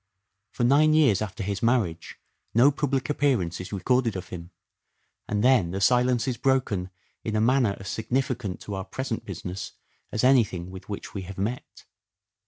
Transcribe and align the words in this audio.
For 0.49 0.63
nine 0.63 0.95
years 0.95 1.21
after 1.21 1.43
his 1.43 1.61
marriage 1.61 2.19
no 2.55 2.71
public 2.71 3.07
appearance 3.07 3.61
is 3.61 3.71
recorded 3.71 4.15
of 4.15 4.29
him; 4.29 4.49
and 5.27 5.43
then 5.43 5.69
the 5.69 5.79
silence 5.79 6.27
is 6.27 6.37
broken 6.37 6.89
in 7.23 7.35
a 7.35 7.39
manner 7.39 7.77
as 7.79 7.89
significant 7.89 8.59
to 8.61 8.73
our 8.73 8.83
present 8.85 9.25
business 9.25 9.73
as 10.11 10.23
anything 10.23 10.71
with 10.71 10.89
which 10.89 11.13
we 11.13 11.21
have 11.21 11.37
met. 11.37 11.85